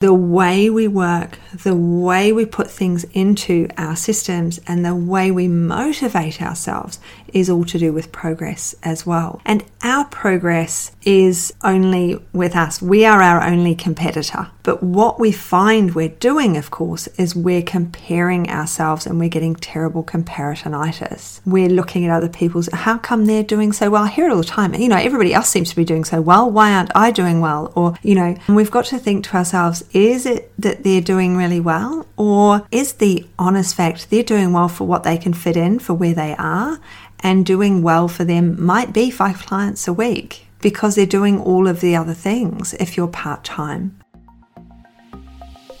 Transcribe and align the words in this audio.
the 0.00 0.14
way 0.14 0.70
we 0.70 0.88
work, 0.88 1.38
the 1.52 1.76
way 1.76 2.32
we 2.32 2.46
put 2.46 2.70
things 2.70 3.04
into 3.12 3.68
our 3.76 3.94
systems, 3.94 4.58
and 4.66 4.82
the 4.82 4.94
way 4.94 5.30
we 5.30 5.46
motivate 5.46 6.40
ourselves 6.40 6.98
is 7.34 7.50
all 7.50 7.66
to 7.66 7.78
do 7.78 7.92
with 7.92 8.10
progress 8.10 8.74
as 8.82 9.04
well. 9.04 9.42
And 9.44 9.62
our 9.82 10.06
progress 10.06 10.92
is 11.02 11.52
only 11.62 12.18
with 12.32 12.54
us. 12.54 12.82
We 12.82 13.04
are 13.04 13.22
our 13.22 13.42
only 13.42 13.74
competitor. 13.74 14.48
But 14.62 14.82
what 14.82 15.18
we 15.18 15.32
find 15.32 15.94
we're 15.94 16.08
doing, 16.08 16.56
of 16.56 16.70
course, 16.70 17.06
is 17.18 17.34
we're 17.34 17.62
comparing 17.62 18.50
ourselves 18.50 19.06
and 19.06 19.18
we're 19.18 19.28
getting 19.28 19.56
terrible 19.56 20.04
comparisonitis. 20.04 21.40
We're 21.46 21.68
looking 21.68 22.04
at 22.04 22.10
other 22.10 22.28
people's, 22.28 22.68
how 22.72 22.98
come 22.98 23.26
they're 23.26 23.42
doing 23.42 23.72
so 23.72 23.90
well? 23.90 24.04
I 24.04 24.08
hear 24.08 24.26
it 24.26 24.32
all 24.32 24.38
the 24.38 24.44
time. 24.44 24.74
You 24.74 24.88
know, 24.88 24.96
everybody 24.96 25.32
else 25.32 25.48
seems 25.48 25.70
to 25.70 25.76
be 25.76 25.84
doing 25.84 26.04
so 26.04 26.20
well. 26.20 26.50
Why 26.50 26.72
aren't 26.72 26.94
I 26.94 27.10
doing 27.10 27.40
well? 27.40 27.72
Or, 27.74 27.94
you 28.02 28.14
know, 28.14 28.36
we've 28.48 28.70
got 28.70 28.84
to 28.86 28.98
think 28.98 29.24
to 29.24 29.36
ourselves, 29.36 29.82
is 29.92 30.26
it 30.26 30.52
that 30.58 30.84
they're 30.84 31.00
doing 31.00 31.36
really 31.36 31.60
well? 31.60 32.06
Or 32.16 32.66
is 32.70 32.94
the 32.94 33.26
honest 33.38 33.74
fact 33.74 34.10
they're 34.10 34.22
doing 34.22 34.52
well 34.52 34.68
for 34.68 34.86
what 34.86 35.04
they 35.04 35.16
can 35.16 35.32
fit 35.32 35.56
in, 35.56 35.78
for 35.78 35.94
where 35.94 36.14
they 36.14 36.36
are? 36.36 36.78
And 37.22 37.44
doing 37.44 37.82
well 37.82 38.08
for 38.08 38.24
them 38.24 38.62
might 38.62 38.92
be 38.94 39.10
five 39.10 39.38
clients 39.38 39.86
a 39.86 39.92
week 39.92 40.46
because 40.60 40.94
they're 40.94 41.06
doing 41.06 41.40
all 41.40 41.66
of 41.66 41.80
the 41.80 41.96
other 41.96 42.14
things 42.14 42.74
if 42.74 42.96
you're 42.96 43.08
part 43.08 43.44
time. 43.44 43.98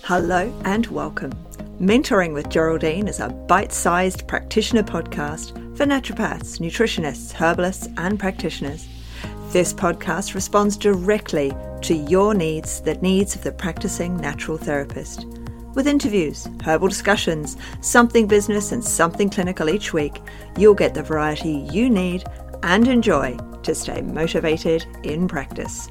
Hello 0.02 0.52
and 0.64 0.86
welcome. 0.86 1.32
Mentoring 1.80 2.34
with 2.34 2.48
Geraldine 2.48 3.08
is 3.08 3.20
a 3.20 3.28
bite 3.28 3.72
sized 3.72 4.26
practitioner 4.26 4.82
podcast 4.82 5.52
for 5.76 5.86
naturopaths, 5.86 6.58
nutritionists, 6.58 7.32
herbalists, 7.32 7.88
and 7.96 8.18
practitioners. 8.18 8.88
This 9.50 9.72
podcast 9.72 10.34
responds 10.34 10.76
directly 10.76 11.52
to 11.82 11.94
your 11.94 12.34
needs, 12.34 12.80
the 12.80 12.94
needs 12.96 13.34
of 13.34 13.42
the 13.42 13.52
practicing 13.52 14.16
natural 14.16 14.58
therapist. 14.58 15.26
With 15.74 15.86
interviews, 15.86 16.48
herbal 16.64 16.88
discussions, 16.88 17.56
something 17.80 18.26
business, 18.26 18.72
and 18.72 18.84
something 18.84 19.30
clinical 19.30 19.70
each 19.70 19.92
week, 19.92 20.20
you'll 20.58 20.74
get 20.74 20.94
the 20.94 21.02
variety 21.02 21.68
you 21.72 21.88
need 21.88 22.24
and 22.62 22.88
enjoy 22.88 23.36
to 23.62 23.74
stay 23.74 24.00
motivated 24.00 24.86
in 25.04 25.28
practice. 25.28 25.88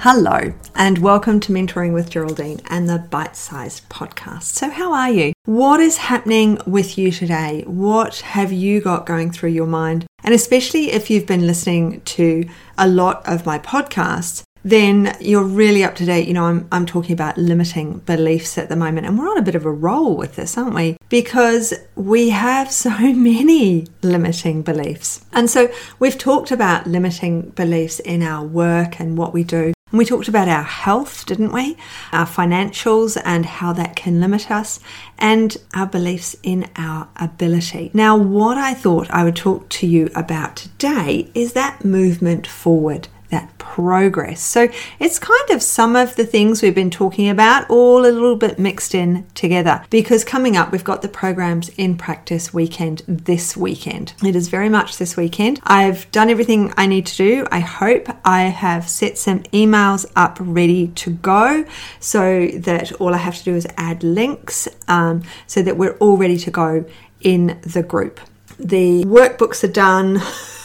Hello, 0.00 0.54
and 0.76 0.98
welcome 0.98 1.40
to 1.40 1.52
Mentoring 1.52 1.92
with 1.92 2.08
Geraldine 2.08 2.60
and 2.70 2.88
the 2.88 3.00
Bite 3.10 3.34
Sized 3.34 3.88
Podcast. 3.88 4.44
So, 4.44 4.70
how 4.70 4.92
are 4.92 5.10
you? 5.10 5.32
What 5.44 5.80
is 5.80 5.96
happening 5.96 6.60
with 6.68 6.96
you 6.96 7.10
today? 7.10 7.64
What 7.66 8.20
have 8.20 8.52
you 8.52 8.80
got 8.80 9.06
going 9.06 9.32
through 9.32 9.50
your 9.50 9.66
mind? 9.66 10.06
And 10.22 10.32
especially 10.32 10.92
if 10.92 11.10
you've 11.10 11.26
been 11.26 11.48
listening 11.48 12.00
to 12.02 12.48
a 12.78 12.86
lot 12.86 13.26
of 13.26 13.44
my 13.44 13.58
podcasts, 13.58 14.44
then 14.68 15.16
you're 15.20 15.44
really 15.44 15.82
up 15.84 15.94
to 15.96 16.04
date. 16.04 16.28
You 16.28 16.34
know, 16.34 16.44
I'm, 16.44 16.68
I'm 16.70 16.86
talking 16.86 17.12
about 17.12 17.38
limiting 17.38 17.98
beliefs 18.00 18.58
at 18.58 18.68
the 18.68 18.76
moment, 18.76 19.06
and 19.06 19.18
we're 19.18 19.30
on 19.30 19.38
a 19.38 19.42
bit 19.42 19.54
of 19.54 19.64
a 19.64 19.70
roll 19.70 20.16
with 20.16 20.36
this, 20.36 20.58
aren't 20.58 20.74
we? 20.74 20.96
Because 21.08 21.74
we 21.94 22.30
have 22.30 22.70
so 22.70 22.90
many 22.98 23.86
limiting 24.02 24.62
beliefs. 24.62 25.24
And 25.32 25.48
so 25.48 25.72
we've 25.98 26.18
talked 26.18 26.50
about 26.50 26.86
limiting 26.86 27.50
beliefs 27.50 28.00
in 28.00 28.22
our 28.22 28.44
work 28.44 29.00
and 29.00 29.16
what 29.16 29.32
we 29.32 29.44
do. 29.44 29.72
And 29.90 29.98
we 29.98 30.04
talked 30.04 30.28
about 30.28 30.48
our 30.48 30.64
health, 30.64 31.24
didn't 31.24 31.52
we? 31.52 31.76
Our 32.12 32.26
financials 32.26 33.20
and 33.24 33.46
how 33.46 33.72
that 33.72 33.96
can 33.96 34.20
limit 34.20 34.50
us, 34.50 34.80
and 35.18 35.56
our 35.72 35.86
beliefs 35.86 36.36
in 36.42 36.68
our 36.76 37.08
ability. 37.16 37.90
Now, 37.94 38.16
what 38.16 38.58
I 38.58 38.74
thought 38.74 39.10
I 39.10 39.24
would 39.24 39.36
talk 39.36 39.68
to 39.70 39.86
you 39.86 40.10
about 40.14 40.56
today 40.56 41.30
is 41.34 41.54
that 41.54 41.86
movement 41.86 42.46
forward 42.46 43.08
that 43.30 43.56
progress. 43.58 44.40
So 44.40 44.68
it's 44.98 45.18
kind 45.18 45.50
of 45.50 45.62
some 45.62 45.94
of 45.96 46.16
the 46.16 46.26
things 46.26 46.62
we've 46.62 46.74
been 46.74 46.90
talking 46.90 47.28
about, 47.28 47.68
all 47.70 48.00
a 48.00 48.10
little 48.10 48.36
bit 48.36 48.58
mixed 48.58 48.94
in 48.94 49.26
together. 49.34 49.84
Because 49.90 50.24
coming 50.24 50.56
up, 50.56 50.72
we've 50.72 50.84
got 50.84 51.02
the 51.02 51.08
programs 51.08 51.68
in 51.70 51.96
practice 51.96 52.52
weekend 52.52 53.02
this 53.06 53.56
weekend. 53.56 54.14
It 54.24 54.34
is 54.34 54.48
very 54.48 54.68
much 54.68 54.98
this 54.98 55.16
weekend. 55.16 55.60
I've 55.64 56.10
done 56.10 56.30
everything 56.30 56.72
I 56.76 56.86
need 56.86 57.06
to 57.06 57.16
do. 57.16 57.46
I 57.52 57.60
hope 57.60 58.08
I 58.24 58.42
have 58.42 58.88
set 58.88 59.18
some 59.18 59.40
emails 59.44 60.06
up 60.16 60.38
ready 60.40 60.88
to 60.88 61.10
go 61.10 61.64
so 62.00 62.48
that 62.48 62.92
all 62.92 63.14
I 63.14 63.18
have 63.18 63.36
to 63.36 63.44
do 63.44 63.54
is 63.54 63.66
add 63.76 64.02
links 64.02 64.68
um, 64.88 65.22
so 65.46 65.62
that 65.62 65.76
we're 65.76 65.96
all 65.98 66.16
ready 66.16 66.38
to 66.38 66.50
go 66.50 66.84
in 67.20 67.60
the 67.62 67.82
group. 67.82 68.20
The 68.58 69.04
workbooks 69.04 69.62
are 69.62 69.72
done. 69.72 70.20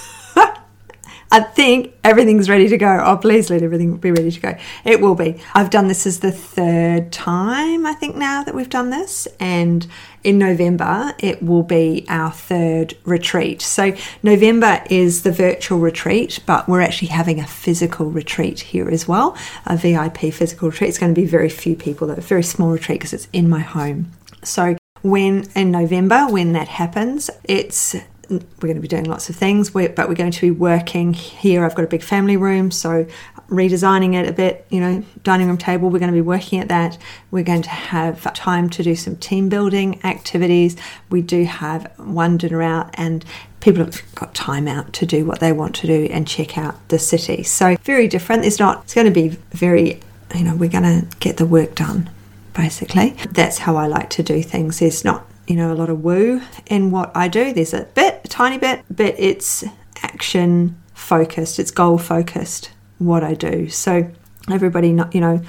I 1.34 1.40
think 1.40 1.96
everything's 2.04 2.48
ready 2.48 2.68
to 2.68 2.78
go. 2.78 3.02
Oh, 3.04 3.18
please 3.18 3.50
let 3.50 3.64
everything 3.64 3.98
be 3.98 4.12
ready 4.12 4.30
to 4.30 4.40
go. 4.40 4.56
It 4.86 5.02
will 5.02 5.16
be. 5.16 5.42
I've 5.56 5.72
done 5.72 5.88
this 5.88 6.06
as 6.06 6.20
the 6.20 6.32
third 6.32 7.12
time, 7.12 7.88
I 7.88 7.94
think, 7.94 8.16
now 8.16 8.44
that 8.44 8.54
we've 8.54 8.70
done 8.70 8.92
this. 8.92 9.28
And 9.40 9.88
in 10.24 10.38
November, 10.38 11.16
it 11.18 11.42
will 11.42 11.64
be 11.64 12.06
our 12.08 12.32
third 12.32 12.96
retreat. 13.04 13.64
So, 13.64 13.96
November 14.22 14.84
is 14.92 15.24
the 15.24 15.32
virtual 15.32 15.80
retreat, 15.80 16.40
but 16.46 16.70
we're 16.70 16.82
actually 16.82 17.08
having 17.08 17.40
a 17.40 17.48
physical 17.48 18.12
retreat 18.12 18.60
here 18.60 18.88
as 18.88 19.08
well 19.08 19.36
a 19.66 19.76
VIP 19.76 20.32
physical 20.32 20.70
retreat. 20.70 20.90
It's 20.90 21.00
going 21.00 21.16
to 21.16 21.20
be 21.20 21.26
very 21.26 21.50
few 21.50 21.76
people, 21.76 22.06
though, 22.06 22.14
a 22.14 22.22
very 22.22 22.44
small 22.44 22.70
retreat 22.70 23.00
because 23.00 23.12
it's 23.12 23.28
in 23.34 23.50
my 23.50 23.62
home. 23.62 24.12
So, 24.44 24.78
when 25.02 25.46
in 25.56 25.72
November, 25.72 26.28
when 26.28 26.54
that 26.54 26.68
happens, 26.68 27.32
it's 27.44 27.96
we're 28.30 28.40
going 28.62 28.76
to 28.76 28.82
be 28.82 28.88
doing 28.88 29.06
lots 29.06 29.30
of 29.30 29.36
things, 29.36 29.70
but 29.70 29.98
we're 29.98 30.14
going 30.16 30.32
to 30.32 30.42
be 30.42 30.52
working 30.52 31.14
here. 31.14 31.66
I've 31.66 31.76
got 31.76 31.84
a 31.84 31.88
big 31.88 32.04
family 32.04 32.38
room, 32.38 32.72
so 32.72 33.06
redesigning 33.50 34.16
it 34.16 34.28
a 34.28 34.32
bit, 34.32 34.66
you 34.70 34.80
know, 34.80 35.04
dining 35.24 35.48
room 35.48 35.58
table, 35.58 35.90
we're 35.90 36.00
going 36.00 36.12
to 36.12 36.16
be 36.16 36.22
working 36.22 36.60
at 36.60 36.70
that. 36.70 36.98
We're 37.32 37.44
going 37.44 37.62
to 37.64 37.70
have 37.70 38.34
time 38.34 38.70
to 38.72 38.84
do 38.84 38.96
some 38.96 39.18
team 39.18 39.50
building 39.50 40.04
activities. 40.04 40.78
We 41.10 41.22
do 41.22 41.44
have 41.44 41.92
one 41.98 42.38
dinner 42.38 42.62
out, 42.62 42.90
and 42.94 43.26
people 43.60 43.84
have 43.84 44.02
got 44.16 44.34
time 44.34 44.68
out 44.68 44.94
to 44.94 45.06
do 45.06 45.26
what 45.26 45.40
they 45.40 45.52
want 45.52 45.76
to 45.76 45.88
do 45.88 46.08
and 46.12 46.28
check 46.28 46.58
out 46.58 46.88
the 46.90 47.00
city. 47.00 47.44
So, 47.44 47.76
very 47.84 48.08
different. 48.08 48.46
It's 48.46 48.60
not, 48.60 48.84
it's 48.84 48.94
going 48.94 49.08
to 49.08 49.12
be 49.12 49.30
very, 49.52 50.00
you 50.34 50.44
know, 50.44 50.56
we're 50.56 50.70
going 50.70 51.02
to 51.02 51.18
get 51.18 51.38
the 51.38 51.46
work 51.46 51.76
done 51.76 52.10
basically. 52.54 53.16
That's 53.32 53.58
how 53.58 53.76
I 53.78 53.88
like 53.88 54.12
to 54.12 54.24
do 54.24 54.44
things. 54.44 54.80
There's 54.80 55.04
not 55.04 55.26
you 55.48 55.56
know, 55.56 55.72
a 55.72 55.76
lot 55.76 55.90
of 55.90 56.04
woo 56.04 56.42
in 56.68 56.92
what 56.92 57.12
I 57.16 57.28
do. 57.28 57.54
There's 57.54 57.74
a 57.74 57.84
bit, 57.84 58.22
a 58.24 58.28
tiny 58.28 58.58
bit, 58.58 58.84
but 58.90 59.16
it's 59.18 59.64
action 60.02 60.82
focused, 60.94 61.60
it's 61.60 61.72
goal 61.72 61.98
focused 61.98 62.72
what 63.00 63.24
I 63.24 63.34
do. 63.34 63.70
So 63.70 64.10
everybody, 64.50 64.90
you 64.90 65.22
know, 65.22 65.42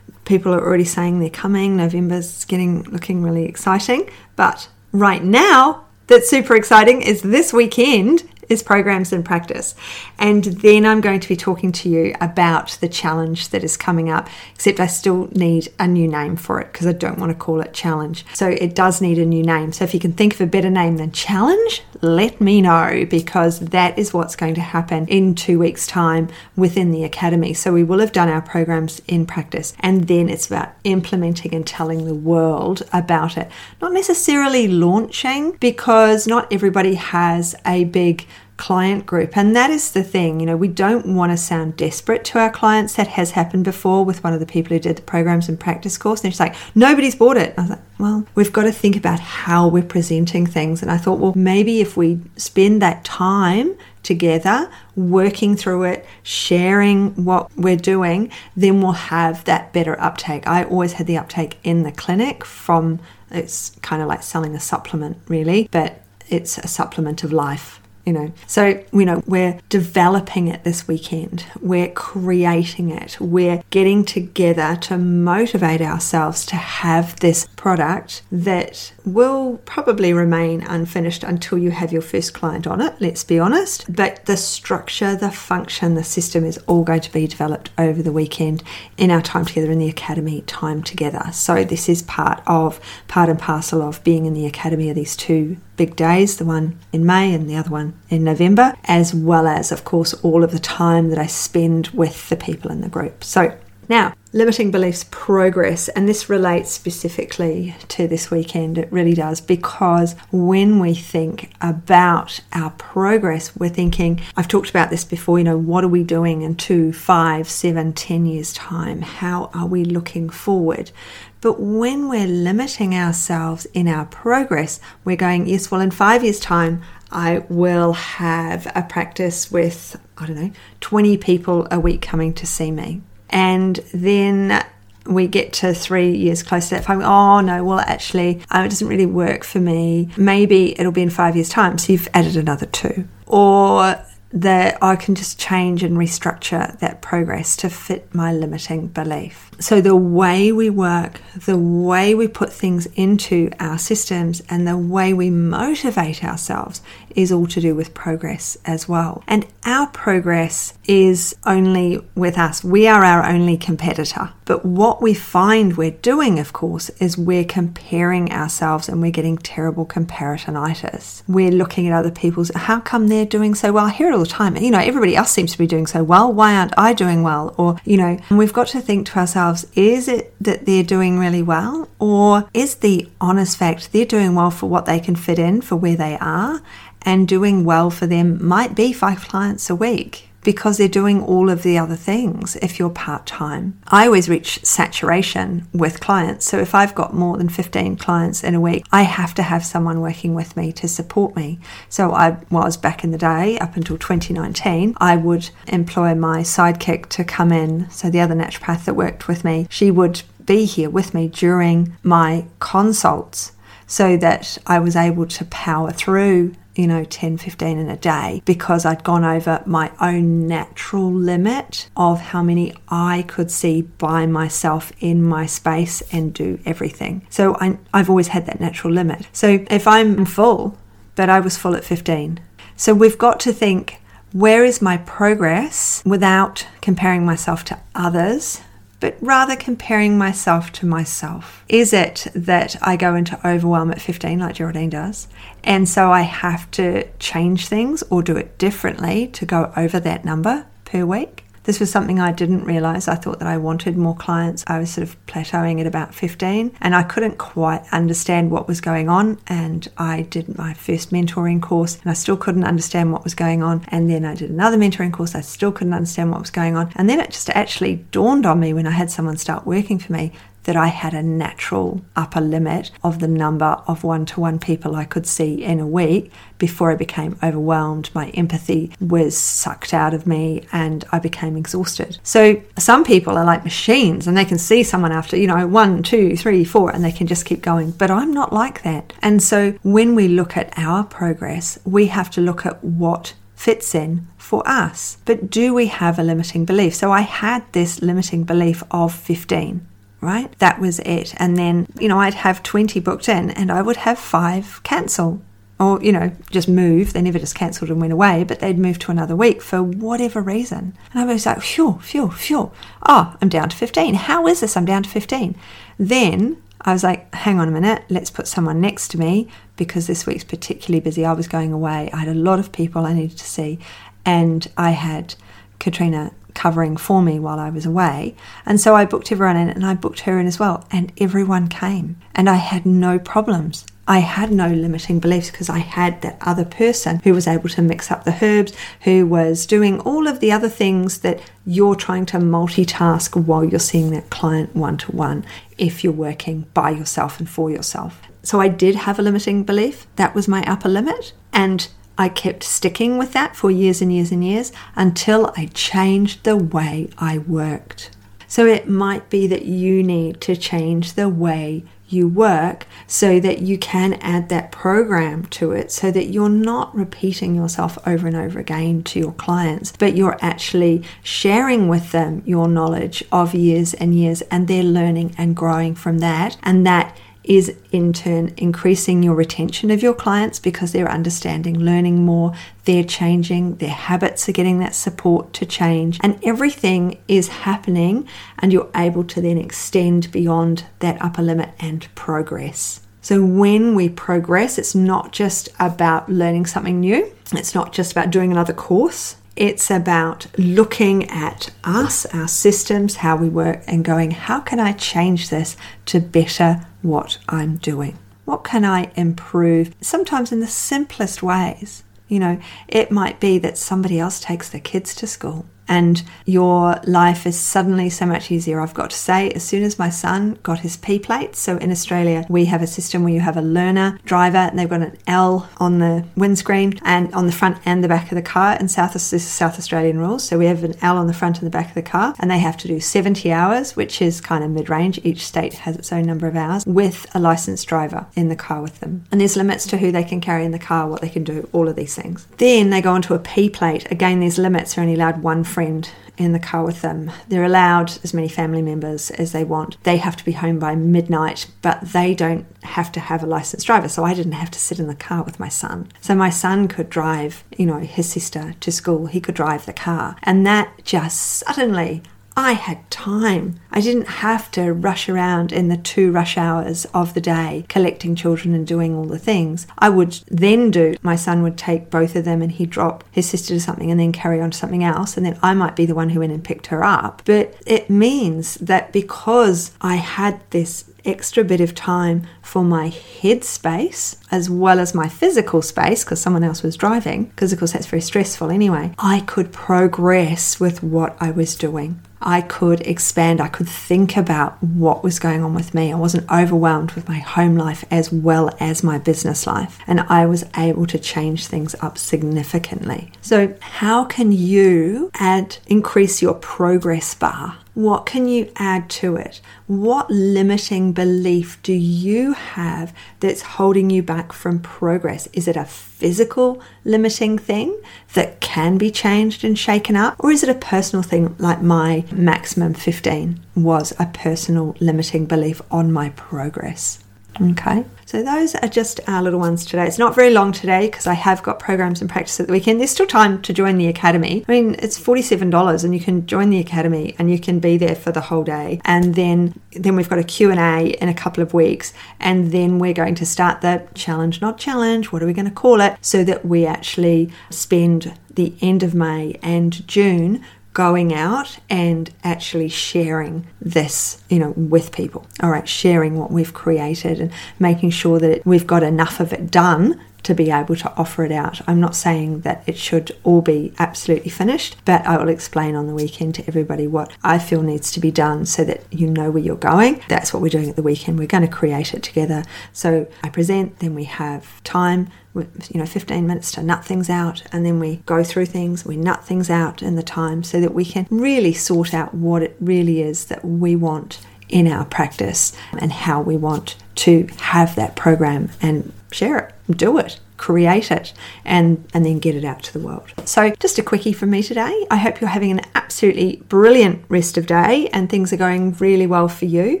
people 0.24 0.52
are 0.52 0.60
already 0.60 0.84
saying 0.84 1.20
they're 1.20 1.30
coming. 1.30 1.76
November's 1.76 2.44
getting 2.44 2.82
looking 2.84 3.22
really 3.22 3.44
exciting, 3.44 4.08
but 4.36 4.68
right 4.92 5.22
now, 5.22 5.84
that's 6.08 6.28
super 6.28 6.54
exciting 6.56 7.00
is 7.00 7.22
this 7.22 7.52
weekend 7.52 8.28
is 8.52 8.62
programs 8.62 9.12
in 9.12 9.22
practice. 9.22 9.74
And 10.18 10.44
then 10.44 10.86
I'm 10.86 11.00
going 11.00 11.20
to 11.20 11.28
be 11.28 11.36
talking 11.36 11.72
to 11.72 11.88
you 11.88 12.14
about 12.20 12.78
the 12.80 12.88
challenge 12.88 13.48
that 13.48 13.64
is 13.64 13.76
coming 13.76 14.10
up, 14.10 14.28
except 14.54 14.78
I 14.78 14.86
still 14.86 15.28
need 15.32 15.72
a 15.78 15.88
new 15.88 16.06
name 16.06 16.36
for 16.36 16.60
it 16.60 16.72
because 16.72 16.86
I 16.86 16.92
don't 16.92 17.18
want 17.18 17.30
to 17.30 17.38
call 17.38 17.60
it 17.60 17.72
challenge. 17.72 18.24
So 18.34 18.48
it 18.48 18.74
does 18.74 19.00
need 19.00 19.18
a 19.18 19.26
new 19.26 19.42
name. 19.42 19.72
So 19.72 19.84
if 19.84 19.94
you 19.94 20.00
can 20.00 20.12
think 20.12 20.34
of 20.34 20.40
a 20.40 20.46
better 20.46 20.70
name 20.70 20.98
than 20.98 21.12
challenge, 21.12 21.82
let 22.00 22.40
me 22.40 22.60
know 22.60 23.06
because 23.08 23.60
that 23.60 23.98
is 23.98 24.12
what's 24.12 24.36
going 24.36 24.54
to 24.54 24.60
happen 24.60 25.06
in 25.08 25.34
two 25.34 25.58
weeks' 25.58 25.86
time 25.86 26.28
within 26.56 26.90
the 26.90 27.04
academy. 27.04 27.54
So 27.54 27.72
we 27.72 27.84
will 27.84 28.00
have 28.00 28.12
done 28.12 28.28
our 28.28 28.42
programs 28.42 29.00
in 29.08 29.26
practice 29.26 29.74
and 29.80 30.08
then 30.08 30.28
it's 30.28 30.46
about 30.46 30.74
implementing 30.84 31.54
and 31.54 31.66
telling 31.66 32.04
the 32.04 32.14
world 32.14 32.82
about 32.92 33.36
it. 33.36 33.50
Not 33.80 33.92
necessarily 33.92 34.68
launching 34.68 35.52
because 35.52 36.26
not 36.26 36.52
everybody 36.52 36.94
has 36.94 37.54
a 37.64 37.84
big 37.84 38.26
client 38.56 39.06
group. 39.06 39.36
And 39.36 39.56
that 39.56 39.70
is 39.70 39.90
the 39.90 40.04
thing, 40.04 40.38
you 40.38 40.46
know, 40.46 40.56
we 40.56 40.68
don't 40.68 41.16
want 41.16 41.32
to 41.32 41.36
sound 41.36 41.76
desperate 41.76 42.24
to 42.26 42.38
our 42.38 42.50
clients. 42.50 42.94
That 42.94 43.08
has 43.08 43.32
happened 43.32 43.64
before 43.64 44.04
with 44.04 44.22
one 44.22 44.32
of 44.32 44.40
the 44.40 44.46
people 44.46 44.74
who 44.74 44.78
did 44.78 44.96
the 44.96 45.02
programs 45.02 45.48
in 45.48 45.56
practice 45.56 45.98
course. 45.98 46.22
And 46.22 46.30
it's 46.30 46.38
like, 46.38 46.54
nobody's 46.74 47.16
bought 47.16 47.36
it. 47.36 47.54
I 47.58 47.62
was 47.62 47.70
like, 47.70 47.80
well, 47.98 48.24
we've 48.34 48.52
got 48.52 48.62
to 48.62 48.72
think 48.72 48.96
about 48.96 49.18
how 49.18 49.66
we're 49.66 49.82
presenting 49.82 50.46
things. 50.46 50.80
And 50.80 50.90
I 50.90 50.96
thought, 50.96 51.18
well, 51.18 51.32
maybe 51.34 51.80
if 51.80 51.96
we 51.96 52.20
spend 52.36 52.80
that 52.82 53.04
time 53.04 53.76
together, 54.04 54.70
working 54.94 55.56
through 55.56 55.84
it, 55.84 56.06
sharing 56.22 57.24
what 57.24 57.50
we're 57.56 57.76
doing, 57.76 58.30
then 58.56 58.80
we'll 58.80 58.92
have 58.92 59.44
that 59.44 59.72
better 59.72 60.00
uptake. 60.00 60.46
I 60.46 60.64
always 60.64 60.94
had 60.94 61.06
the 61.06 61.16
uptake 61.16 61.58
in 61.64 61.82
the 61.82 61.92
clinic 61.92 62.44
from 62.44 63.00
it's 63.30 63.70
kind 63.82 64.02
of 64.02 64.08
like 64.08 64.22
selling 64.22 64.54
a 64.54 64.60
supplement, 64.60 65.18
really, 65.26 65.68
but 65.70 66.02
it's 66.28 66.58
a 66.58 66.68
supplement 66.68 67.24
of 67.24 67.32
life 67.32 67.81
you 68.04 68.12
know. 68.12 68.32
So, 68.46 68.82
you 68.92 69.04
know, 69.04 69.22
we're 69.26 69.60
developing 69.68 70.48
it 70.48 70.64
this 70.64 70.88
weekend, 70.88 71.44
we're 71.60 71.90
creating 71.90 72.90
it, 72.90 73.20
we're 73.20 73.62
getting 73.70 74.04
together 74.04 74.76
to 74.82 74.98
motivate 74.98 75.80
ourselves 75.80 76.44
to 76.46 76.56
have 76.56 77.18
this 77.20 77.46
product 77.56 78.22
that 78.32 78.92
will 79.04 79.58
probably 79.64 80.12
remain 80.12 80.62
unfinished 80.62 81.24
until 81.24 81.58
you 81.58 81.70
have 81.70 81.92
your 81.92 82.02
first 82.02 82.34
client 82.34 82.66
on 82.66 82.80
it, 82.80 82.94
let's 83.00 83.24
be 83.24 83.38
honest. 83.38 83.84
But 83.94 84.24
the 84.26 84.36
structure, 84.36 85.16
the 85.16 85.30
function, 85.30 85.94
the 85.94 86.04
system 86.04 86.44
is 86.44 86.58
all 86.66 86.84
going 86.84 87.00
to 87.00 87.12
be 87.12 87.26
developed 87.26 87.70
over 87.78 88.02
the 88.02 88.12
weekend 88.12 88.62
in 88.96 89.10
our 89.10 89.22
time 89.22 89.44
together 89.44 89.70
in 89.70 89.78
the 89.78 89.88
academy 89.88 90.42
time 90.42 90.82
together. 90.82 91.30
So 91.32 91.64
this 91.64 91.88
is 91.88 92.02
part 92.02 92.42
of 92.46 92.80
part 93.08 93.28
and 93.28 93.38
parcel 93.38 93.82
of 93.82 94.02
being 94.04 94.26
in 94.26 94.34
the 94.34 94.46
academy 94.46 94.90
of 94.90 94.96
these 94.96 95.16
two 95.16 95.56
big 95.84 95.96
days, 95.96 96.36
the 96.36 96.44
one 96.44 96.78
in 96.92 97.04
May 97.04 97.34
and 97.34 97.50
the 97.50 97.56
other 97.56 97.70
one 97.70 97.92
in 98.08 98.22
November, 98.22 98.76
as 98.84 99.12
well 99.12 99.48
as 99.48 99.72
of 99.72 99.84
course 99.84 100.14
all 100.22 100.44
of 100.44 100.52
the 100.52 100.60
time 100.60 101.08
that 101.08 101.18
I 101.18 101.26
spend 101.26 101.88
with 101.88 102.28
the 102.28 102.36
people 102.36 102.70
in 102.70 102.82
the 102.82 102.88
group. 102.88 103.24
So 103.24 103.58
now, 103.88 104.14
limiting 104.32 104.70
beliefs 104.70 105.04
progress, 105.10 105.88
and 105.88 106.08
this 106.08 106.30
relates 106.30 106.70
specifically 106.70 107.74
to 107.88 108.06
this 108.06 108.30
weekend, 108.30 108.78
it 108.78 108.92
really 108.92 109.12
does, 109.12 109.40
because 109.40 110.14
when 110.30 110.78
we 110.78 110.94
think 110.94 111.52
about 111.60 112.40
our 112.52 112.70
progress, 112.70 113.56
we're 113.56 113.68
thinking, 113.68 114.20
I've 114.36 114.46
talked 114.46 114.70
about 114.70 114.90
this 114.90 115.04
before, 115.04 115.38
you 115.38 115.44
know, 115.44 115.58
what 115.58 115.82
are 115.82 115.88
we 115.88 116.04
doing 116.04 116.42
in 116.42 116.54
two, 116.54 116.92
five, 116.92 117.48
seven, 117.48 117.92
ten 117.92 118.24
years' 118.24 118.52
time? 118.52 119.02
How 119.02 119.50
are 119.52 119.66
we 119.66 119.84
looking 119.84 120.30
forward? 120.30 120.92
But 121.42 121.60
when 121.60 122.08
we're 122.08 122.26
limiting 122.26 122.94
ourselves 122.94 123.66
in 123.74 123.86
our 123.86 124.06
progress, 124.06 124.80
we're 125.04 125.16
going, 125.16 125.46
yes, 125.46 125.70
well, 125.70 125.82
in 125.82 125.90
five 125.90 126.24
years' 126.24 126.40
time, 126.40 126.80
I 127.10 127.44
will 127.50 127.92
have 127.92 128.66
a 128.74 128.82
practice 128.82 129.52
with, 129.52 130.00
I 130.16 130.24
don't 130.24 130.36
know, 130.36 130.52
20 130.80 131.18
people 131.18 131.68
a 131.70 131.78
week 131.78 132.00
coming 132.00 132.32
to 132.32 132.46
see 132.46 132.70
me 132.70 133.02
and 133.32 133.76
then 133.92 134.64
we 135.06 135.26
get 135.26 135.52
to 135.54 135.74
three 135.74 136.14
years 136.14 136.42
close 136.42 136.68
to 136.68 136.76
that 136.76 136.84
five. 136.84 137.00
Oh 137.00 137.40
no, 137.40 137.64
well 137.64 137.80
actually, 137.80 138.42
um, 138.50 138.64
it 138.64 138.68
doesn't 138.68 138.86
really 138.86 139.06
work 139.06 139.42
for 139.42 139.58
me. 139.58 140.10
Maybe 140.16 140.78
it'll 140.78 140.92
be 140.92 141.02
in 141.02 141.10
five 141.10 141.34
years' 141.34 141.48
time. 141.48 141.78
So 141.78 141.92
you've 141.92 142.08
added 142.14 142.36
another 142.36 142.66
two, 142.66 143.08
or 143.26 143.96
that 144.32 144.78
I 144.82 144.96
can 144.96 145.14
just 145.14 145.38
change 145.38 145.82
and 145.82 145.96
restructure 145.96 146.78
that 146.78 147.02
progress 147.02 147.56
to 147.56 147.68
fit 147.68 148.14
my 148.14 148.32
limiting 148.32 148.88
belief. 148.88 149.50
So, 149.60 149.80
the 149.80 149.96
way 149.96 150.52
we 150.52 150.70
work, 150.70 151.20
the 151.36 151.58
way 151.58 152.14
we 152.14 152.28
put 152.28 152.52
things 152.52 152.86
into 152.94 153.50
our 153.60 153.78
systems, 153.78 154.42
and 154.48 154.66
the 154.66 154.78
way 154.78 155.12
we 155.12 155.30
motivate 155.30 156.24
ourselves 156.24 156.80
is 157.14 157.30
all 157.30 157.46
to 157.46 157.60
do 157.60 157.74
with 157.74 157.94
progress 157.94 158.56
as 158.64 158.88
well. 158.88 159.22
And 159.28 159.46
our 159.64 159.86
progress 159.88 160.74
is 160.84 161.36
only 161.44 162.00
with 162.14 162.38
us. 162.38 162.64
We 162.64 162.86
are 162.88 163.04
our 163.04 163.24
only 163.24 163.56
competitor. 163.56 164.30
But 164.52 164.66
what 164.66 165.00
we 165.00 165.14
find 165.14 165.78
we're 165.78 165.92
doing, 165.92 166.38
of 166.38 166.52
course, 166.52 166.90
is 167.00 167.16
we're 167.16 167.42
comparing 167.42 168.30
ourselves 168.30 168.86
and 168.86 169.00
we're 169.00 169.10
getting 169.10 169.38
terrible 169.38 169.86
comparisonitis. 169.86 171.22
We're 171.26 171.50
looking 171.50 171.88
at 171.88 171.94
other 171.94 172.10
people's, 172.10 172.50
how 172.54 172.80
come 172.80 173.08
they're 173.08 173.24
doing 173.24 173.54
so 173.54 173.72
well? 173.72 173.86
I 173.86 173.90
hear 173.92 174.08
it 174.08 174.12
all 174.12 174.20
the 174.20 174.26
time. 174.26 174.54
You 174.58 174.70
know, 174.70 174.78
everybody 174.78 175.16
else 175.16 175.30
seems 175.30 175.52
to 175.52 175.58
be 175.58 175.66
doing 175.66 175.86
so 175.86 176.04
well. 176.04 176.30
Why 176.30 176.54
aren't 176.54 176.74
I 176.76 176.92
doing 176.92 177.22
well? 177.22 177.54
Or, 177.56 177.78
you 177.86 177.96
know, 177.96 178.18
we've 178.30 178.52
got 178.52 178.66
to 178.66 178.82
think 178.82 179.06
to 179.06 179.20
ourselves, 179.20 179.66
is 179.74 180.06
it 180.06 180.34
that 180.42 180.66
they're 180.66 180.82
doing 180.82 181.18
really 181.18 181.42
well? 181.42 181.88
Or 181.98 182.46
is 182.52 182.74
the 182.74 183.08
honest 183.22 183.56
fact 183.56 183.90
they're 183.90 184.04
doing 184.04 184.34
well 184.34 184.50
for 184.50 184.68
what 184.68 184.84
they 184.84 185.00
can 185.00 185.16
fit 185.16 185.38
in 185.38 185.62
for 185.62 185.76
where 185.76 185.96
they 185.96 186.18
are? 186.18 186.60
And 187.00 187.26
doing 187.26 187.64
well 187.64 187.88
for 187.88 188.06
them 188.06 188.46
might 188.46 188.74
be 188.74 188.92
five 188.92 189.22
clients 189.22 189.70
a 189.70 189.74
week 189.74 190.28
because 190.42 190.78
they're 190.78 190.88
doing 190.88 191.22
all 191.22 191.48
of 191.48 191.62
the 191.62 191.78
other 191.78 191.96
things 191.96 192.56
if 192.56 192.78
you're 192.78 192.90
part 192.90 193.26
time. 193.26 193.80
I 193.88 194.06
always 194.06 194.28
reach 194.28 194.64
saturation 194.64 195.68
with 195.72 196.00
clients. 196.00 196.46
So 196.46 196.58
if 196.58 196.74
I've 196.74 196.94
got 196.94 197.14
more 197.14 197.36
than 197.36 197.48
15 197.48 197.96
clients 197.96 198.42
in 198.42 198.54
a 198.54 198.60
week, 198.60 198.84
I 198.92 199.02
have 199.02 199.34
to 199.34 199.42
have 199.42 199.64
someone 199.64 200.00
working 200.00 200.34
with 200.34 200.56
me 200.56 200.72
to 200.72 200.88
support 200.88 201.36
me. 201.36 201.58
So 201.88 202.12
I 202.12 202.38
was 202.50 202.76
back 202.76 203.04
in 203.04 203.10
the 203.10 203.18
day, 203.18 203.58
up 203.58 203.76
until 203.76 203.98
2019, 203.98 204.96
I 204.98 205.16
would 205.16 205.50
employ 205.68 206.14
my 206.14 206.40
sidekick 206.40 207.08
to 207.10 207.24
come 207.24 207.52
in. 207.52 207.88
So 207.90 208.10
the 208.10 208.20
other 208.20 208.34
naturopath 208.34 208.84
that 208.84 208.94
worked 208.94 209.28
with 209.28 209.44
me, 209.44 209.66
she 209.70 209.90
would 209.90 210.22
be 210.44 210.64
here 210.64 210.90
with 210.90 211.14
me 211.14 211.28
during 211.28 211.96
my 212.02 212.46
consults 212.58 213.52
so 213.86 214.16
that 214.16 214.58
I 214.66 214.78
was 214.78 214.96
able 214.96 215.26
to 215.26 215.44
power 215.46 215.92
through 215.92 216.54
you 216.74 216.86
know, 216.86 217.04
10, 217.04 217.38
15 217.38 217.78
in 217.78 217.88
a 217.88 217.96
day 217.96 218.42
because 218.44 218.84
I'd 218.84 219.04
gone 219.04 219.24
over 219.24 219.62
my 219.66 219.92
own 220.00 220.46
natural 220.46 221.12
limit 221.12 221.88
of 221.96 222.20
how 222.20 222.42
many 222.42 222.74
I 222.88 223.24
could 223.28 223.50
see 223.50 223.82
by 223.82 224.26
myself 224.26 224.92
in 225.00 225.22
my 225.22 225.46
space 225.46 226.02
and 226.12 226.32
do 226.32 226.58
everything. 226.64 227.26
So 227.30 227.56
I, 227.60 227.78
I've 227.92 228.08
always 228.08 228.28
had 228.28 228.46
that 228.46 228.60
natural 228.60 228.92
limit. 228.92 229.26
So 229.32 229.64
if 229.70 229.86
I'm 229.86 230.24
full, 230.24 230.78
but 231.14 231.28
I 231.28 231.40
was 231.40 231.56
full 231.56 231.74
at 231.74 231.84
15. 231.84 232.40
So 232.76 232.94
we've 232.94 233.18
got 233.18 233.38
to 233.40 233.52
think 233.52 234.00
where 234.32 234.64
is 234.64 234.80
my 234.80 234.96
progress 234.96 236.02
without 236.06 236.66
comparing 236.80 237.24
myself 237.24 237.64
to 237.64 237.78
others 237.94 238.62
but 239.02 239.16
rather 239.20 239.56
comparing 239.56 240.16
myself 240.16 240.70
to 240.70 240.86
myself. 240.86 241.64
Is 241.68 241.92
it 241.92 242.28
that 242.36 242.76
I 242.80 242.94
go 242.96 243.16
into 243.16 243.36
overwhelm 243.44 243.90
at 243.90 244.00
15 244.00 244.38
like 244.38 244.54
Geraldine 244.54 244.90
does, 244.90 245.26
and 245.64 245.88
so 245.88 246.12
I 246.12 246.22
have 246.22 246.70
to 246.72 247.08
change 247.18 247.66
things 247.66 248.04
or 248.10 248.22
do 248.22 248.36
it 248.36 248.56
differently 248.58 249.26
to 249.26 249.44
go 249.44 249.72
over 249.76 249.98
that 249.98 250.24
number 250.24 250.66
per 250.84 251.04
week? 251.04 251.44
This 251.64 251.78
was 251.78 251.90
something 251.90 252.18
I 252.18 252.32
didn't 252.32 252.64
realize. 252.64 253.06
I 253.06 253.14
thought 253.14 253.38
that 253.38 253.48
I 253.48 253.56
wanted 253.56 253.96
more 253.96 254.16
clients. 254.16 254.64
I 254.66 254.78
was 254.78 254.90
sort 254.90 255.06
of 255.06 255.26
plateauing 255.26 255.80
at 255.80 255.86
about 255.86 256.14
15 256.14 256.76
and 256.80 256.94
I 256.94 257.04
couldn't 257.04 257.38
quite 257.38 257.84
understand 257.92 258.50
what 258.50 258.66
was 258.66 258.80
going 258.80 259.08
on. 259.08 259.38
And 259.46 259.88
I 259.96 260.22
did 260.22 260.58
my 260.58 260.74
first 260.74 261.12
mentoring 261.12 261.62
course 261.62 262.00
and 262.00 262.10
I 262.10 262.14
still 262.14 262.36
couldn't 262.36 262.64
understand 262.64 263.12
what 263.12 263.24
was 263.24 263.34
going 263.34 263.62
on. 263.62 263.84
And 263.88 264.10
then 264.10 264.24
I 264.24 264.34
did 264.34 264.50
another 264.50 264.76
mentoring 264.76 265.12
course. 265.12 265.34
I 265.34 265.40
still 265.40 265.70
couldn't 265.70 265.94
understand 265.94 266.30
what 266.30 266.40
was 266.40 266.50
going 266.50 266.76
on. 266.76 266.92
And 266.96 267.08
then 267.08 267.20
it 267.20 267.30
just 267.30 267.50
actually 267.50 267.96
dawned 268.10 268.44
on 268.44 268.58
me 268.58 268.72
when 268.74 268.86
I 268.86 268.90
had 268.90 269.10
someone 269.10 269.36
start 269.36 269.66
working 269.66 269.98
for 269.98 270.12
me 270.12 270.32
that 270.64 270.76
I 270.76 270.88
had 270.88 271.14
a 271.14 271.22
natural 271.22 272.02
upper 272.16 272.40
limit 272.40 272.90
of 273.02 273.18
the 273.18 273.28
number 273.28 273.82
of 273.86 274.04
one 274.04 274.26
to 274.26 274.40
one 274.40 274.58
people 274.58 274.94
I 274.94 275.04
could 275.04 275.26
see 275.26 275.62
in 275.62 275.80
a 275.80 275.86
week 275.86 276.30
before 276.58 276.92
I 276.92 276.96
became 276.96 277.38
overwhelmed. 277.42 278.10
My 278.14 278.28
empathy 278.30 278.92
was 279.00 279.36
sucked 279.36 279.92
out 279.92 280.14
of 280.14 280.26
me 280.26 280.66
and 280.72 281.04
I 281.10 281.18
became 281.18 281.56
exhausted. 281.56 282.18
So, 282.22 282.62
some 282.78 283.04
people 283.04 283.36
are 283.36 283.44
like 283.44 283.64
machines 283.64 284.26
and 284.26 284.36
they 284.36 284.44
can 284.44 284.58
see 284.58 284.82
someone 284.82 285.12
after, 285.12 285.36
you 285.36 285.46
know, 285.46 285.66
one, 285.66 286.02
two, 286.02 286.36
three, 286.36 286.64
four, 286.64 286.90
and 286.90 287.04
they 287.04 287.12
can 287.12 287.26
just 287.26 287.44
keep 287.44 287.62
going. 287.62 287.90
But 287.92 288.10
I'm 288.10 288.32
not 288.32 288.52
like 288.52 288.82
that. 288.82 289.12
And 289.22 289.42
so, 289.42 289.72
when 289.82 290.14
we 290.14 290.28
look 290.28 290.56
at 290.56 290.72
our 290.76 291.04
progress, 291.04 291.78
we 291.84 292.06
have 292.06 292.30
to 292.32 292.40
look 292.40 292.64
at 292.64 292.82
what 292.84 293.34
fits 293.54 293.94
in 293.94 294.26
for 294.36 294.62
us. 294.66 295.18
But 295.24 295.48
do 295.48 295.72
we 295.72 295.86
have 295.86 296.18
a 296.18 296.24
limiting 296.24 296.64
belief? 296.64 296.96
So 296.96 297.12
I 297.12 297.20
had 297.20 297.62
this 297.72 298.02
limiting 298.02 298.42
belief 298.42 298.82
of 298.90 299.14
15 299.14 299.86
right? 300.22 300.56
That 300.60 300.80
was 300.80 301.00
it. 301.00 301.34
And 301.36 301.58
then, 301.58 301.86
you 301.98 302.08
know, 302.08 302.18
I'd 302.18 302.34
have 302.34 302.62
20 302.62 303.00
booked 303.00 303.28
in 303.28 303.50
and 303.50 303.70
I 303.70 303.82
would 303.82 303.98
have 303.98 304.18
five 304.18 304.82
cancel 304.84 305.42
or, 305.80 306.00
you 306.00 306.12
know, 306.12 306.30
just 306.50 306.68
move. 306.68 307.12
They 307.12 307.20
never 307.20 307.40
just 307.40 307.56
cancelled 307.56 307.90
and 307.90 308.00
went 308.00 308.12
away, 308.12 308.44
but 308.44 308.60
they'd 308.60 308.78
move 308.78 309.00
to 309.00 309.10
another 309.10 309.34
week 309.34 309.60
for 309.60 309.82
whatever 309.82 310.40
reason. 310.40 310.96
And 311.12 311.20
I 311.20 311.24
was 311.24 311.44
like, 311.44 311.60
phew, 311.60 311.98
phew, 312.00 312.30
phew. 312.30 312.70
Oh, 313.06 313.36
I'm 313.42 313.48
down 313.48 313.68
to 313.68 313.76
15. 313.76 314.14
How 314.14 314.46
is 314.46 314.60
this? 314.60 314.76
I'm 314.76 314.84
down 314.84 315.02
to 315.02 315.10
15. 315.10 315.56
Then 315.98 316.62
I 316.82 316.92
was 316.92 317.02
like, 317.02 317.34
hang 317.34 317.58
on 317.58 317.66
a 317.66 317.72
minute, 317.72 318.04
let's 318.08 318.30
put 318.30 318.46
someone 318.46 318.80
next 318.80 319.08
to 319.08 319.18
me 319.18 319.48
because 319.76 320.06
this 320.06 320.24
week's 320.24 320.44
particularly 320.44 321.00
busy. 321.00 321.24
I 321.24 321.32
was 321.32 321.48
going 321.48 321.72
away. 321.72 322.10
I 322.12 322.18
had 322.18 322.28
a 322.28 322.34
lot 322.34 322.60
of 322.60 322.70
people 322.70 323.04
I 323.04 323.12
needed 323.12 323.38
to 323.38 323.44
see. 323.44 323.80
And 324.24 324.68
I 324.76 324.90
had 324.90 325.34
Katrina 325.80 326.32
covering 326.54 326.96
for 326.96 327.22
me 327.22 327.38
while 327.38 327.58
I 327.58 327.70
was 327.70 327.86
away. 327.86 328.34
And 328.66 328.80
so 328.80 328.94
I 328.94 329.04
booked 329.04 329.32
everyone 329.32 329.56
in 329.56 329.68
and 329.68 329.84
I 329.84 329.94
booked 329.94 330.20
her 330.20 330.38
in 330.38 330.46
as 330.46 330.58
well. 330.58 330.86
And 330.90 331.12
everyone 331.18 331.68
came. 331.68 332.16
And 332.34 332.48
I 332.48 332.56
had 332.56 332.86
no 332.86 333.18
problems. 333.18 333.86
I 334.08 334.18
had 334.18 334.50
no 334.50 334.68
limiting 334.68 335.20
beliefs 335.20 335.50
because 335.50 335.68
I 335.68 335.78
had 335.78 336.22
that 336.22 336.36
other 336.40 336.64
person 336.64 337.20
who 337.22 337.32
was 337.32 337.46
able 337.46 337.68
to 337.70 337.82
mix 337.82 338.10
up 338.10 338.24
the 338.24 338.36
herbs, 338.42 338.72
who 339.02 339.26
was 339.26 339.64
doing 339.64 340.00
all 340.00 340.26
of 340.26 340.40
the 340.40 340.50
other 340.50 340.68
things 340.68 341.20
that 341.20 341.40
you're 341.64 341.94
trying 341.94 342.26
to 342.26 342.38
multitask 342.38 343.36
while 343.46 343.64
you're 343.64 343.78
seeing 343.78 344.10
that 344.10 344.28
client 344.28 344.74
one 344.74 344.96
to 344.98 345.12
one 345.12 345.44
if 345.78 346.02
you're 346.02 346.12
working 346.12 346.66
by 346.74 346.90
yourself 346.90 347.38
and 347.38 347.48
for 347.48 347.70
yourself. 347.70 348.20
So 348.42 348.60
I 348.60 348.66
did 348.66 348.96
have 348.96 349.20
a 349.20 349.22
limiting 349.22 349.62
belief. 349.62 350.08
That 350.16 350.34
was 350.34 350.48
my 350.48 350.64
upper 350.64 350.88
limit. 350.88 351.32
And 351.52 351.88
I 352.18 352.28
kept 352.28 352.62
sticking 352.62 353.18
with 353.18 353.32
that 353.32 353.56
for 353.56 353.70
years 353.70 354.02
and 354.02 354.12
years 354.12 354.32
and 354.32 354.44
years 354.44 354.72
until 354.96 355.52
I 355.56 355.66
changed 355.66 356.44
the 356.44 356.56
way 356.56 357.10
I 357.18 357.38
worked. 357.38 358.10
So 358.46 358.66
it 358.66 358.88
might 358.88 359.30
be 359.30 359.46
that 359.46 359.64
you 359.64 360.02
need 360.02 360.40
to 360.42 360.56
change 360.56 361.14
the 361.14 361.28
way 361.28 361.84
you 362.12 362.28
work 362.28 362.86
so 363.06 363.40
that 363.40 363.62
you 363.62 363.78
can 363.78 364.14
add 364.14 364.50
that 364.50 364.70
program 364.70 365.46
to 365.46 365.72
it 365.72 365.90
so 365.90 366.10
that 366.10 366.26
you're 366.26 366.48
not 366.48 366.94
repeating 366.94 367.54
yourself 367.54 367.98
over 368.06 368.26
and 368.26 368.36
over 368.36 368.58
again 368.58 369.02
to 369.04 369.18
your 369.18 369.32
clients, 369.32 369.92
but 369.98 370.14
you're 370.16 370.38
actually 370.42 371.02
sharing 371.22 371.88
with 371.88 372.12
them 372.12 372.42
your 372.44 372.68
knowledge 372.68 373.24
of 373.32 373.54
years 373.54 373.94
and 373.94 374.14
years 374.14 374.42
and 374.42 374.68
they're 374.68 374.82
learning 374.82 375.34
and 375.38 375.56
growing 375.56 375.94
from 375.94 376.18
that. 376.18 376.56
And 376.62 376.86
that 376.86 377.16
is 377.44 377.76
in 377.90 378.12
turn 378.12 378.52
increasing 378.56 379.22
your 379.22 379.34
retention 379.34 379.90
of 379.90 380.02
your 380.02 380.14
clients 380.14 380.58
because 380.58 380.92
they're 380.92 381.10
understanding, 381.10 381.78
learning 381.78 382.24
more, 382.24 382.52
they're 382.84 383.04
changing, 383.04 383.76
their 383.76 383.90
habits 383.90 384.48
are 384.48 384.52
getting 384.52 384.78
that 384.78 384.94
support 384.94 385.52
to 385.54 385.66
change, 385.66 386.18
and 386.22 386.38
everything 386.44 387.20
is 387.28 387.48
happening, 387.48 388.26
and 388.58 388.72
you're 388.72 388.90
able 388.94 389.24
to 389.24 389.40
then 389.40 389.58
extend 389.58 390.30
beyond 390.30 390.84
that 391.00 391.20
upper 391.20 391.42
limit 391.42 391.70
and 391.78 392.12
progress. 392.14 393.00
So, 393.20 393.44
when 393.44 393.94
we 393.94 394.08
progress, 394.08 394.78
it's 394.78 394.96
not 394.96 395.32
just 395.32 395.68
about 395.78 396.28
learning 396.28 396.66
something 396.66 397.00
new, 397.00 397.32
it's 397.52 397.74
not 397.74 397.92
just 397.92 398.10
about 398.12 398.30
doing 398.30 398.50
another 398.50 398.72
course, 398.72 399.36
it's 399.56 399.90
about 399.90 400.46
looking 400.58 401.28
at 401.30 401.70
us, 401.84 402.26
our 402.26 402.48
systems, 402.48 403.16
how 403.16 403.36
we 403.36 403.48
work, 403.48 403.82
and 403.86 404.04
going, 404.04 404.30
how 404.30 404.60
can 404.60 404.80
I 404.80 404.92
change 404.92 405.50
this 405.50 405.76
to 406.06 406.20
better 406.20 406.86
what 407.02 407.38
I'm 407.48 407.76
doing? 407.76 408.18
What 408.44 408.64
can 408.64 408.84
I 408.84 409.10
improve? 409.14 409.94
Sometimes 410.00 410.52
in 410.52 410.60
the 410.60 410.66
simplest 410.66 411.42
ways. 411.42 412.02
You 412.28 412.38
know, 412.38 412.60
it 412.88 413.10
might 413.10 413.40
be 413.40 413.58
that 413.58 413.76
somebody 413.76 414.18
else 414.18 414.40
takes 414.40 414.68
their 414.70 414.80
kids 414.80 415.14
to 415.16 415.26
school 415.26 415.66
and 415.88 416.22
your 416.44 417.00
life 417.06 417.46
is 417.46 417.58
suddenly 417.58 418.10
so 418.10 418.26
much 418.26 418.50
easier. 418.50 418.80
I've 418.80 418.94
got 418.94 419.10
to 419.10 419.16
say, 419.16 419.50
as 419.50 419.62
soon 419.62 419.82
as 419.82 419.98
my 419.98 420.10
son 420.10 420.58
got 420.62 420.80
his 420.80 420.96
P 420.96 421.18
plate, 421.18 421.56
so 421.56 421.76
in 421.76 421.90
Australia 421.90 422.44
we 422.48 422.66
have 422.66 422.82
a 422.82 422.86
system 422.86 423.24
where 423.24 423.32
you 423.32 423.40
have 423.40 423.56
a 423.56 423.62
learner 423.62 424.18
driver 424.24 424.58
and 424.58 424.78
they've 424.78 424.88
got 424.88 425.02
an 425.02 425.16
L 425.26 425.68
on 425.78 425.98
the 425.98 426.24
windscreen 426.36 426.98
and 427.04 427.32
on 427.34 427.46
the 427.46 427.52
front 427.52 427.78
and 427.84 428.02
the 428.02 428.08
back 428.08 428.30
of 428.30 428.36
the 428.36 428.42
car. 428.42 428.76
In 428.78 428.88
South 428.88 429.12
this 429.12 429.32
is 429.32 429.46
South 429.46 429.78
Australian 429.78 430.18
rules, 430.18 430.44
so 430.44 430.58
we 430.58 430.66
have 430.66 430.84
an 430.84 430.94
L 431.02 431.18
on 431.18 431.26
the 431.26 431.34
front 431.34 431.58
and 431.58 431.66
the 431.66 431.70
back 431.70 431.88
of 431.88 431.94
the 431.94 432.02
car, 432.02 432.34
and 432.38 432.50
they 432.50 432.58
have 432.58 432.76
to 432.78 432.88
do 432.88 433.00
70 433.00 433.52
hours, 433.52 433.96
which 433.96 434.22
is 434.22 434.40
kind 434.40 434.64
of 434.64 434.70
mid 434.70 434.88
range. 434.88 435.20
Each 435.22 435.46
state 435.46 435.74
has 435.74 435.96
its 435.96 436.12
own 436.12 436.24
number 436.24 436.46
of 436.46 436.56
hours 436.56 436.86
with 436.86 437.26
a 437.34 437.40
licensed 437.40 437.86
driver 437.88 438.26
in 438.34 438.48
the 438.48 438.56
car 438.56 438.82
with 438.82 439.00
them, 439.00 439.24
and 439.30 439.40
there's 439.40 439.56
limits 439.56 439.86
to 439.88 439.98
who 439.98 440.12
they 440.12 440.24
can 440.24 440.40
carry 440.40 440.64
in 440.64 440.72
the 440.72 440.78
car, 440.78 441.08
what 441.08 441.20
they 441.20 441.28
can 441.28 441.44
do, 441.44 441.68
all 441.72 441.88
of 441.88 441.96
these 441.96 442.14
things. 442.14 442.46
Then 442.58 442.90
they 442.90 443.00
go 443.00 443.12
onto 443.12 443.34
a 443.34 443.38
P 443.38 443.68
plate. 443.68 444.10
Again, 444.10 444.40
there's 444.40 444.58
limits. 444.58 444.94
They're 444.94 445.02
only 445.02 445.14
allowed 445.14 445.42
one 445.42 445.64
friend 445.72 446.08
in 446.38 446.52
the 446.52 446.58
car 446.58 446.84
with 446.84 447.02
them. 447.02 447.30
They're 447.48 447.64
allowed 447.64 448.18
as 448.24 448.34
many 448.34 448.48
family 448.48 448.82
members 448.82 449.30
as 449.32 449.52
they 449.52 449.64
want. 449.64 450.02
They 450.02 450.16
have 450.16 450.36
to 450.36 450.44
be 450.44 450.52
home 450.52 450.78
by 450.78 450.94
midnight, 450.94 451.66
but 451.82 452.00
they 452.00 452.34
don't 452.34 452.66
have 452.82 453.12
to 453.12 453.20
have 453.20 453.42
a 453.42 453.46
licensed 453.46 453.86
driver. 453.86 454.08
So 454.08 454.24
I 454.24 454.34
didn't 454.34 454.52
have 454.52 454.70
to 454.72 454.78
sit 454.78 454.98
in 454.98 455.06
the 455.06 455.14
car 455.14 455.42
with 455.42 455.60
my 455.60 455.68
son. 455.68 456.10
So 456.20 456.34
my 456.34 456.50
son 456.50 456.88
could 456.88 457.10
drive, 457.10 457.64
you 457.76 457.86
know, 457.86 457.98
his 457.98 458.28
sister 458.28 458.74
to 458.80 458.92
school. 458.92 459.26
He 459.26 459.40
could 459.40 459.54
drive 459.54 459.86
the 459.86 459.92
car. 459.92 460.36
And 460.42 460.66
that 460.66 461.04
just 461.04 461.40
suddenly 461.40 462.22
I 462.56 462.72
had 462.72 463.10
time. 463.10 463.80
I 463.90 464.00
didn't 464.00 464.28
have 464.28 464.70
to 464.72 464.92
rush 464.92 465.28
around 465.28 465.72
in 465.72 465.88
the 465.88 465.96
two 465.96 466.32
rush 466.32 466.58
hours 466.58 467.06
of 467.14 467.34
the 467.34 467.40
day 467.40 467.86
collecting 467.88 468.34
children 468.34 468.74
and 468.74 468.86
doing 468.86 469.14
all 469.14 469.24
the 469.24 469.38
things. 469.38 469.86
I 469.98 470.08
would 470.10 470.32
then 470.48 470.90
do, 470.90 471.14
my 471.22 471.36
son 471.36 471.62
would 471.62 471.78
take 471.78 472.10
both 472.10 472.36
of 472.36 472.44
them 472.44 472.62
and 472.62 472.72
he'd 472.72 472.90
drop 472.90 473.24
his 473.30 473.48
sister 473.48 473.74
to 473.74 473.80
something 473.80 474.10
and 474.10 474.20
then 474.20 474.32
carry 474.32 474.60
on 474.60 474.70
to 474.70 474.78
something 474.78 475.04
else. 475.04 475.36
And 475.36 475.46
then 475.46 475.58
I 475.62 475.74
might 475.74 475.96
be 475.96 476.06
the 476.06 476.14
one 476.14 476.30
who 476.30 476.40
went 476.40 476.52
and 476.52 476.64
picked 476.64 476.88
her 476.88 477.02
up. 477.02 477.42
But 477.44 477.74
it 477.86 478.10
means 478.10 478.74
that 478.76 479.12
because 479.12 479.92
I 480.00 480.16
had 480.16 480.60
this 480.70 481.10
extra 481.24 481.64
bit 481.64 481.80
of 481.80 481.94
time 481.94 482.46
for 482.62 482.82
my 482.82 483.08
head 483.08 483.64
space 483.64 484.36
as 484.50 484.68
well 484.68 484.98
as 484.98 485.14
my 485.14 485.28
physical 485.28 485.80
space 485.80 486.24
because 486.24 486.40
someone 486.40 486.64
else 486.64 486.82
was 486.82 486.96
driving, 486.96 487.44
because 487.44 487.72
of 487.72 487.78
course 487.78 487.92
that's 487.92 488.06
very 488.06 488.20
stressful 488.20 488.70
anyway, 488.70 489.14
I 489.18 489.40
could 489.40 489.72
progress 489.72 490.80
with 490.80 491.02
what 491.02 491.36
I 491.40 491.50
was 491.50 491.76
doing. 491.76 492.20
I 492.42 492.60
could 492.60 493.00
expand, 493.02 493.60
I 493.60 493.68
could 493.68 493.88
think 493.88 494.36
about 494.36 494.82
what 494.82 495.22
was 495.22 495.38
going 495.38 495.62
on 495.62 495.74
with 495.74 495.94
me. 495.94 496.12
I 496.12 496.16
wasn't 496.16 496.50
overwhelmed 496.50 497.12
with 497.12 497.28
my 497.28 497.38
home 497.38 497.76
life 497.76 498.04
as 498.10 498.32
well 498.32 498.70
as 498.80 499.02
my 499.02 499.18
business 499.18 499.66
life, 499.66 499.98
and 500.06 500.20
I 500.20 500.46
was 500.46 500.64
able 500.76 501.06
to 501.06 501.18
change 501.18 501.66
things 501.66 501.94
up 502.00 502.18
significantly. 502.18 503.32
So, 503.40 503.74
how 503.80 504.24
can 504.24 504.52
you 504.52 505.30
add, 505.34 505.78
increase 505.86 506.42
your 506.42 506.54
progress 506.54 507.34
bar? 507.34 507.78
What 507.94 508.24
can 508.24 508.48
you 508.48 508.72
add 508.76 509.10
to 509.20 509.36
it? 509.36 509.60
What 509.86 510.30
limiting 510.30 511.12
belief 511.12 511.78
do 511.82 511.92
you 511.92 512.54
have 512.54 513.12
that's 513.40 513.60
holding 513.62 514.08
you 514.08 514.22
back 514.22 514.54
from 514.54 514.78
progress? 514.78 515.46
Is 515.52 515.68
it 515.68 515.76
a 515.76 515.84
physical 515.84 516.82
limiting 517.04 517.58
thing 517.58 518.00
that 518.32 518.60
can 518.60 518.96
be 518.96 519.10
changed 519.10 519.62
and 519.62 519.78
shaken 519.78 520.16
up? 520.16 520.36
Or 520.38 520.50
is 520.50 520.62
it 520.62 520.70
a 520.70 520.74
personal 520.74 521.22
thing 521.22 521.54
like 521.58 521.82
my 521.82 522.24
maximum 522.32 522.94
15 522.94 523.60
was 523.74 524.14
a 524.18 524.26
personal 524.26 524.96
limiting 524.98 525.44
belief 525.44 525.82
on 525.90 526.10
my 526.10 526.30
progress? 526.30 527.21
Okay, 527.60 528.04
so 528.24 528.42
those 528.42 528.74
are 528.74 528.88
just 528.88 529.20
our 529.28 529.42
little 529.42 529.60
ones 529.60 529.84
today. 529.84 530.06
It's 530.06 530.18
not 530.18 530.34
very 530.34 530.50
long 530.50 530.72
today 530.72 531.06
because 531.06 531.26
I 531.26 531.34
have 531.34 531.62
got 531.62 531.78
programs 531.78 532.22
in 532.22 532.28
practice 532.28 532.58
at 532.60 532.66
the 532.66 532.72
weekend. 532.72 532.98
There's 532.98 533.10
still 533.10 533.26
time 533.26 533.60
to 533.62 533.72
join 533.74 533.98
the 533.98 534.06
academy. 534.06 534.64
I 534.66 534.72
mean, 534.72 534.96
it's 534.98 535.20
$47 535.20 536.04
and 536.04 536.14
you 536.14 536.20
can 536.20 536.46
join 536.46 536.70
the 536.70 536.78
academy 536.78 537.36
and 537.38 537.50
you 537.50 537.58
can 537.58 537.78
be 537.78 537.98
there 537.98 538.14
for 538.14 538.32
the 538.32 538.40
whole 538.40 538.64
day. 538.64 539.00
And 539.04 539.34
then 539.34 539.78
then 539.92 540.16
we've 540.16 540.30
got 540.30 540.38
a 540.38 540.44
Q&A 540.44 541.08
in 541.08 541.28
a 541.28 541.34
couple 541.34 541.62
of 541.62 541.74
weeks 541.74 542.14
and 542.40 542.72
then 542.72 542.98
we're 542.98 543.12
going 543.12 543.34
to 543.34 543.46
start 543.46 543.82
the 543.82 544.06
challenge 544.14 544.62
not 544.62 544.78
challenge, 544.78 545.30
what 545.30 545.42
are 545.42 545.46
we 545.46 545.52
going 545.52 545.68
to 545.68 545.70
call 545.70 546.00
it, 546.00 546.16
so 546.22 546.42
that 546.44 546.64
we 546.64 546.86
actually 546.86 547.50
spend 547.68 548.32
the 548.48 548.74
end 548.80 549.02
of 549.02 549.14
May 549.14 549.58
and 549.62 550.06
June 550.08 550.64
going 550.92 551.32
out 551.32 551.78
and 551.88 552.30
actually 552.44 552.88
sharing 552.88 553.66
this, 553.80 554.42
you 554.48 554.58
know, 554.58 554.70
with 554.76 555.12
people. 555.12 555.46
All 555.62 555.70
right, 555.70 555.88
sharing 555.88 556.38
what 556.38 556.50
we've 556.50 556.74
created 556.74 557.40
and 557.40 557.52
making 557.78 558.10
sure 558.10 558.38
that 558.38 558.64
we've 558.66 558.86
got 558.86 559.02
enough 559.02 559.40
of 559.40 559.52
it 559.52 559.70
done 559.70 560.20
to 560.42 560.54
be 560.54 560.70
able 560.70 560.96
to 560.96 561.12
offer 561.16 561.44
it 561.44 561.52
out. 561.52 561.80
I'm 561.86 562.00
not 562.00 562.16
saying 562.16 562.60
that 562.60 562.82
it 562.86 562.96
should 562.96 563.36
all 563.44 563.62
be 563.62 563.92
absolutely 563.98 564.50
finished, 564.50 564.96
but 565.04 565.24
I 565.26 565.36
will 565.38 565.48
explain 565.48 565.94
on 565.94 566.06
the 566.06 566.14
weekend 566.14 566.54
to 566.56 566.66
everybody 566.66 567.06
what 567.06 567.30
I 567.44 567.58
feel 567.58 567.82
needs 567.82 568.10
to 568.12 568.20
be 568.20 568.30
done 568.30 568.66
so 568.66 568.84
that 568.84 569.04
you 569.10 569.28
know 569.28 569.50
where 569.50 569.62
you're 569.62 569.76
going. 569.76 570.20
That's 570.28 570.52
what 570.52 570.62
we're 570.62 570.68
doing 570.68 570.88
at 570.88 570.96
the 570.96 571.02
weekend. 571.02 571.38
We're 571.38 571.46
going 571.46 571.66
to 571.66 571.72
create 571.72 572.12
it 572.14 572.22
together. 572.22 572.64
So 572.92 573.28
I 573.42 573.50
present, 573.50 574.00
then 574.00 574.14
we 574.14 574.24
have 574.24 574.82
time 574.82 575.30
you 575.54 575.98
know 576.00 576.06
15 576.06 576.46
minutes 576.46 576.72
to 576.72 576.82
nut 576.82 577.04
things 577.04 577.28
out 577.28 577.62
and 577.72 577.84
then 577.84 578.00
we 578.00 578.16
go 578.24 578.42
through 578.42 578.66
things 578.66 579.04
we 579.04 579.16
nut 579.16 579.44
things 579.44 579.68
out 579.68 580.02
in 580.02 580.16
the 580.16 580.22
time 580.22 580.62
so 580.62 580.80
that 580.80 580.94
we 580.94 581.04
can 581.04 581.26
really 581.30 581.74
sort 581.74 582.14
out 582.14 582.34
what 582.34 582.62
it 582.62 582.76
really 582.80 583.20
is 583.20 583.46
that 583.46 583.64
we 583.64 583.94
want 583.94 584.40
in 584.68 584.88
our 584.88 585.04
practice 585.04 585.76
and 585.98 586.10
how 586.10 586.40
we 586.40 586.56
want 586.56 586.96
to 587.14 587.46
have 587.58 587.94
that 587.94 588.16
program 588.16 588.70
and 588.80 589.12
share 589.32 589.58
it 589.58 589.96
do 589.96 590.18
it 590.18 590.38
create 590.62 591.10
it 591.10 591.32
and 591.64 592.08
and 592.14 592.24
then 592.24 592.38
get 592.38 592.54
it 592.54 592.64
out 592.64 592.84
to 592.84 592.92
the 592.92 593.04
world. 593.04 593.32
So 593.44 593.74
just 593.80 593.98
a 593.98 594.02
quickie 594.02 594.32
from 594.32 594.50
me 594.50 594.62
today. 594.62 595.06
I 595.10 595.16
hope 595.16 595.40
you're 595.40 595.50
having 595.50 595.72
an 595.72 595.80
absolutely 595.96 596.62
brilliant 596.68 597.24
rest 597.28 597.58
of 597.58 597.66
day 597.66 598.08
and 598.12 598.30
things 598.30 598.52
are 598.52 598.56
going 598.56 598.92
really 598.94 599.26
well 599.26 599.48
for 599.48 599.64
you. 599.64 600.00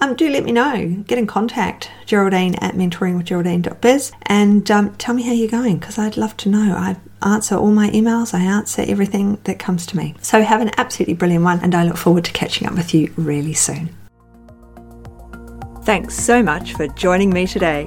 Um, 0.00 0.16
do 0.16 0.28
let 0.28 0.42
me 0.42 0.50
know. 0.50 1.04
Get 1.06 1.18
in 1.18 1.28
contact 1.28 1.88
geraldine 2.04 2.56
at 2.56 2.74
mentoringwithgeraldine.biz 2.74 4.12
and 4.22 4.68
um, 4.72 4.94
tell 4.96 5.14
me 5.14 5.22
how 5.22 5.32
you're 5.32 5.48
going 5.48 5.78
because 5.78 5.98
i'd 5.98 6.16
love 6.16 6.36
to 6.38 6.48
know. 6.48 6.74
I 6.74 6.96
answer 7.22 7.54
all 7.54 7.70
my 7.70 7.88
emails 7.90 8.34
i 8.34 8.42
answer 8.42 8.84
everything 8.86 9.38
that 9.44 9.60
comes 9.60 9.86
to 9.86 9.96
me. 9.96 10.16
So 10.20 10.42
have 10.42 10.60
an 10.60 10.72
absolutely 10.76 11.14
brilliant 11.14 11.44
one 11.44 11.60
and 11.60 11.76
i 11.76 11.84
look 11.84 11.96
forward 11.96 12.24
to 12.24 12.32
catching 12.32 12.66
up 12.66 12.74
with 12.74 12.92
you 12.92 13.12
really 13.16 13.54
soon. 13.54 13.94
Thanks 15.84 16.16
so 16.16 16.42
much 16.42 16.72
for 16.72 16.88
joining 16.88 17.30
me 17.30 17.46
today. 17.46 17.86